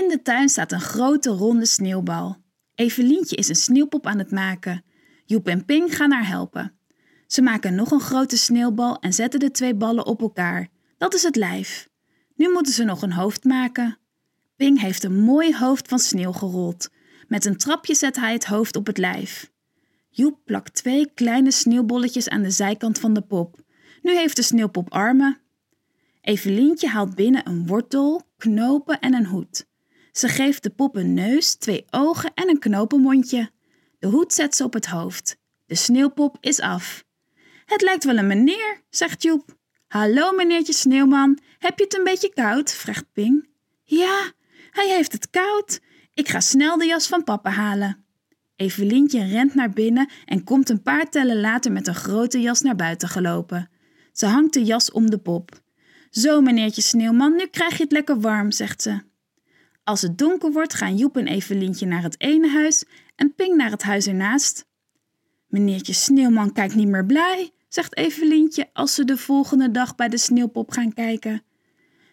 In 0.00 0.08
de 0.08 0.22
tuin 0.22 0.48
staat 0.48 0.72
een 0.72 0.80
grote 0.80 1.30
ronde 1.30 1.66
sneeuwbal. 1.66 2.36
Evelientje 2.74 3.36
is 3.36 3.48
een 3.48 3.54
sneeuwpop 3.54 4.06
aan 4.06 4.18
het 4.18 4.30
maken. 4.30 4.84
Joep 5.24 5.48
en 5.48 5.64
Ping 5.64 5.96
gaan 5.96 6.12
haar 6.12 6.26
helpen. 6.26 6.78
Ze 7.26 7.42
maken 7.42 7.74
nog 7.74 7.90
een 7.90 8.00
grote 8.00 8.36
sneeuwbal 8.36 8.98
en 8.98 9.12
zetten 9.12 9.40
de 9.40 9.50
twee 9.50 9.74
ballen 9.74 10.06
op 10.06 10.20
elkaar. 10.20 10.68
Dat 10.98 11.14
is 11.14 11.22
het 11.22 11.36
lijf. 11.36 11.88
Nu 12.36 12.52
moeten 12.52 12.72
ze 12.72 12.84
nog 12.84 13.02
een 13.02 13.12
hoofd 13.12 13.44
maken. 13.44 13.98
Ping 14.56 14.80
heeft 14.80 15.04
een 15.04 15.20
mooi 15.20 15.56
hoofd 15.56 15.88
van 15.88 15.98
sneeuw 15.98 16.32
gerold. 16.32 16.90
Met 17.28 17.44
een 17.44 17.56
trapje 17.56 17.94
zet 17.94 18.16
hij 18.16 18.32
het 18.32 18.44
hoofd 18.44 18.76
op 18.76 18.86
het 18.86 18.98
lijf. 18.98 19.50
Joep 20.08 20.40
plakt 20.44 20.74
twee 20.74 21.10
kleine 21.14 21.50
sneeuwbolletjes 21.50 22.28
aan 22.28 22.42
de 22.42 22.50
zijkant 22.50 22.98
van 22.98 23.14
de 23.14 23.22
pop. 23.22 23.62
Nu 24.02 24.16
heeft 24.16 24.36
de 24.36 24.42
sneeuwpop 24.42 24.92
armen. 24.92 25.38
Evelientje 26.20 26.88
haalt 26.88 27.14
binnen 27.14 27.48
een 27.48 27.66
wortel, 27.66 28.22
knopen 28.36 29.00
en 29.00 29.14
een 29.14 29.26
hoed. 29.26 29.72
Ze 30.14 30.28
geeft 30.28 30.62
de 30.62 30.70
pop 30.70 30.96
een 30.96 31.14
neus, 31.14 31.54
twee 31.54 31.84
ogen 31.90 32.30
en 32.34 32.48
een 32.48 32.58
knopenmondje. 32.58 33.50
De 33.98 34.06
hoed 34.06 34.32
zet 34.32 34.56
ze 34.56 34.64
op 34.64 34.72
het 34.72 34.86
hoofd. 34.86 35.36
De 35.66 35.74
sneeuwpop 35.74 36.36
is 36.40 36.60
af. 36.60 37.04
Het 37.64 37.82
lijkt 37.82 38.04
wel 38.04 38.16
een 38.16 38.26
meneer, 38.26 38.82
zegt 38.90 39.22
Joep. 39.22 39.56
Hallo, 39.86 40.32
meneertje 40.32 40.72
Sneeuwman, 40.72 41.38
heb 41.58 41.78
je 41.78 41.84
het 41.84 41.98
een 41.98 42.04
beetje 42.04 42.32
koud? 42.34 42.72
vraagt 42.72 43.12
Ping. 43.12 43.48
Ja, 43.84 44.32
hij 44.70 44.88
heeft 44.88 45.12
het 45.12 45.30
koud. 45.30 45.80
Ik 46.12 46.28
ga 46.28 46.40
snel 46.40 46.78
de 46.78 46.86
jas 46.86 47.06
van 47.06 47.24
papa 47.24 47.50
halen. 47.50 48.04
Evelientje 48.56 49.24
rent 49.24 49.54
naar 49.54 49.70
binnen 49.70 50.10
en 50.24 50.44
komt 50.44 50.68
een 50.68 50.82
paar 50.82 51.10
tellen 51.10 51.40
later 51.40 51.72
met 51.72 51.86
een 51.86 51.94
grote 51.94 52.40
jas 52.40 52.60
naar 52.60 52.76
buiten 52.76 53.08
gelopen. 53.08 53.70
Ze 54.12 54.26
hangt 54.26 54.52
de 54.52 54.64
jas 54.64 54.90
om 54.90 55.10
de 55.10 55.18
pop. 55.18 55.62
Zo, 56.10 56.40
meneertje 56.40 56.82
Sneeuwman, 56.82 57.36
nu 57.36 57.46
krijg 57.46 57.76
je 57.76 57.82
het 57.82 57.92
lekker 57.92 58.20
warm, 58.20 58.50
zegt 58.50 58.82
ze. 58.82 59.12
Als 59.84 60.02
het 60.02 60.18
donker 60.18 60.52
wordt, 60.52 60.74
gaan 60.74 60.96
Joep 60.96 61.16
en 61.16 61.26
Evelientje 61.26 61.86
naar 61.86 62.02
het 62.02 62.20
ene 62.20 62.48
huis 62.48 62.84
en 63.16 63.34
Ping 63.34 63.56
naar 63.56 63.70
het 63.70 63.82
huis 63.82 64.06
ernaast. 64.06 64.66
Meneertje 65.46 65.92
Sneeuwman 65.92 66.52
kijkt 66.52 66.74
niet 66.74 66.88
meer 66.88 67.06
blij, 67.06 67.50
zegt 67.68 67.96
Evelientje 67.96 68.68
als 68.72 68.94
ze 68.94 69.04
de 69.04 69.16
volgende 69.16 69.70
dag 69.70 69.94
bij 69.94 70.08
de 70.08 70.18
sneeuwpop 70.18 70.70
gaan 70.70 70.92
kijken. 70.92 71.42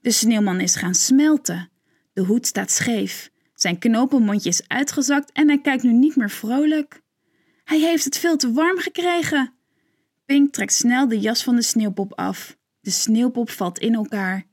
De 0.00 0.10
sneeuwman 0.10 0.60
is 0.60 0.76
gaan 0.76 0.94
smelten. 0.94 1.70
De 2.12 2.22
hoed 2.22 2.46
staat 2.46 2.70
scheef. 2.70 3.30
Zijn 3.54 3.78
knopenmondje 3.78 4.48
is 4.48 4.68
uitgezakt 4.68 5.32
en 5.32 5.48
hij 5.48 5.60
kijkt 5.60 5.82
nu 5.82 5.92
niet 5.92 6.16
meer 6.16 6.30
vrolijk. 6.30 7.02
Hij 7.64 7.78
heeft 7.80 8.04
het 8.04 8.18
veel 8.18 8.36
te 8.36 8.52
warm 8.52 8.78
gekregen. 8.78 9.54
Pink 10.24 10.52
trekt 10.52 10.72
snel 10.72 11.08
de 11.08 11.20
jas 11.20 11.44
van 11.44 11.54
de 11.56 11.62
sneeuwpop 11.62 12.12
af. 12.14 12.56
De 12.80 12.90
sneeuwpop 12.90 13.50
valt 13.50 13.78
in 13.78 13.94
elkaar. 13.94 14.47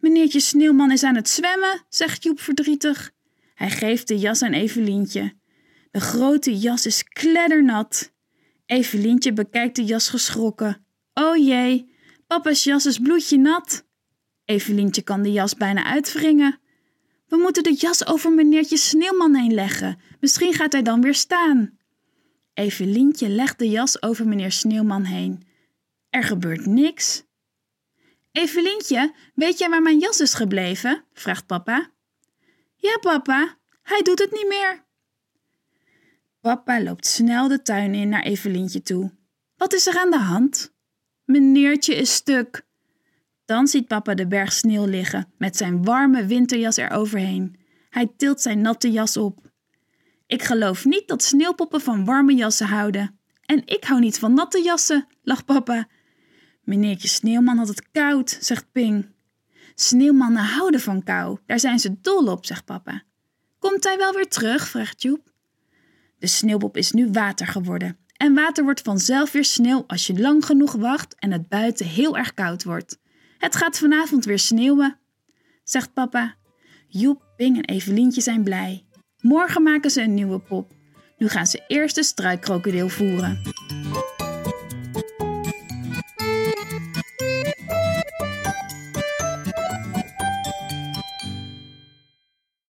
Meneertje 0.00 0.40
Sneeuwman 0.40 0.90
is 0.90 1.02
aan 1.02 1.14
het 1.14 1.28
zwemmen, 1.28 1.84
zegt 1.88 2.22
Joep 2.22 2.40
verdrietig. 2.40 3.12
Hij 3.54 3.70
geeft 3.70 4.08
de 4.08 4.18
jas 4.18 4.42
aan 4.42 4.52
Evelientje. 4.52 5.32
De 5.90 6.00
grote 6.00 6.58
jas 6.58 6.86
is 6.86 7.04
kleddernat. 7.04 8.12
Evelientje 8.66 9.32
bekijkt 9.32 9.76
de 9.76 9.84
jas 9.84 10.08
geschrokken. 10.08 10.84
O 11.14 11.36
jee, 11.36 11.94
papa's 12.26 12.64
jas 12.64 12.86
is 12.86 12.98
bloedje 12.98 13.38
nat. 13.38 13.84
Evelientje 14.44 15.02
kan 15.02 15.22
de 15.22 15.32
jas 15.32 15.54
bijna 15.54 15.84
uitwringen. 15.84 16.58
We 17.26 17.36
moeten 17.36 17.62
de 17.62 17.74
jas 17.74 18.06
over 18.06 18.32
meneertje 18.32 18.76
Sneeuwman 18.76 19.34
heen 19.34 19.54
leggen. 19.54 19.98
Misschien 20.20 20.54
gaat 20.54 20.72
hij 20.72 20.82
dan 20.82 21.00
weer 21.00 21.14
staan. 21.14 21.78
Evelientje 22.54 23.28
legt 23.28 23.58
de 23.58 23.68
jas 23.68 24.02
over 24.02 24.28
meneer 24.28 24.52
Sneeuwman 24.52 25.04
heen. 25.04 25.42
Er 26.10 26.22
gebeurt 26.22 26.66
niks. 26.66 27.24
Evelientje, 28.32 29.14
weet 29.34 29.58
jij 29.58 29.68
waar 29.68 29.82
mijn 29.82 29.98
jas 29.98 30.20
is 30.20 30.34
gebleven? 30.34 31.04
vraagt 31.12 31.46
papa. 31.46 31.90
Ja, 32.76 32.98
papa, 33.00 33.58
hij 33.82 34.02
doet 34.02 34.18
het 34.18 34.30
niet 34.30 34.48
meer. 34.48 34.84
Papa 36.40 36.82
loopt 36.82 37.06
snel 37.06 37.48
de 37.48 37.62
tuin 37.62 37.94
in 37.94 38.08
naar 38.08 38.22
Evelientje 38.22 38.82
toe. 38.82 39.12
Wat 39.56 39.72
is 39.72 39.86
er 39.86 39.98
aan 39.98 40.10
de 40.10 40.18
hand? 40.18 40.74
Meneertje 41.24 41.94
is 41.94 42.14
stuk. 42.14 42.62
Dan 43.44 43.66
ziet 43.66 43.86
papa 43.86 44.14
de 44.14 44.26
berg 44.26 44.52
sneeuw 44.52 44.84
liggen 44.84 45.32
met 45.38 45.56
zijn 45.56 45.84
warme 45.84 46.26
winterjas 46.26 46.76
eroverheen. 46.76 47.58
Hij 47.88 48.12
tilt 48.16 48.40
zijn 48.40 48.60
natte 48.60 48.90
jas 48.90 49.16
op. 49.16 49.50
Ik 50.26 50.42
geloof 50.42 50.84
niet 50.84 51.08
dat 51.08 51.22
sneeuwpoppen 51.22 51.80
van 51.80 52.04
warme 52.04 52.34
jassen 52.34 52.66
houden. 52.66 53.18
En 53.44 53.62
ik 53.64 53.84
hou 53.84 54.00
niet 54.00 54.18
van 54.18 54.34
natte 54.34 54.62
jassen, 54.62 55.06
lacht 55.22 55.44
papa. 55.44 55.88
Meneertje 56.70 57.08
Sneeuwman 57.08 57.58
had 57.58 57.68
het 57.68 57.90
koud, 57.92 58.38
zegt 58.40 58.72
Ping. 58.72 59.06
Sneeuwmannen 59.74 60.44
houden 60.44 60.80
van 60.80 61.02
kou, 61.02 61.38
daar 61.46 61.60
zijn 61.60 61.78
ze 61.78 62.00
dol 62.00 62.26
op, 62.26 62.46
zegt 62.46 62.64
papa. 62.64 63.02
Komt 63.58 63.84
hij 63.84 63.96
wel 63.96 64.12
weer 64.12 64.28
terug? 64.28 64.68
vraagt 64.68 65.02
Joep. 65.02 65.32
De 66.18 66.26
sneeuwpop 66.26 66.76
is 66.76 66.92
nu 66.92 67.10
water 67.10 67.46
geworden. 67.46 67.98
En 68.16 68.34
water 68.34 68.64
wordt 68.64 68.80
vanzelf 68.80 69.32
weer 69.32 69.44
sneeuw 69.44 69.84
als 69.86 70.06
je 70.06 70.20
lang 70.20 70.44
genoeg 70.44 70.72
wacht 70.72 71.14
en 71.18 71.32
het 71.32 71.48
buiten 71.48 71.86
heel 71.86 72.16
erg 72.16 72.34
koud 72.34 72.64
wordt. 72.64 72.98
Het 73.38 73.56
gaat 73.56 73.78
vanavond 73.78 74.24
weer 74.24 74.38
sneeuwen, 74.38 74.98
zegt 75.64 75.92
papa. 75.92 76.34
Joep, 76.88 77.24
Ping 77.36 77.56
en 77.56 77.64
Evelientje 77.64 78.20
zijn 78.20 78.42
blij. 78.42 78.86
Morgen 79.20 79.62
maken 79.62 79.90
ze 79.90 80.02
een 80.02 80.14
nieuwe 80.14 80.38
pop. 80.38 80.72
Nu 81.18 81.28
gaan 81.28 81.46
ze 81.46 81.64
eerst 81.68 81.94
de 81.94 82.02
struikkrokodil 82.02 82.88
voeren. 82.88 83.42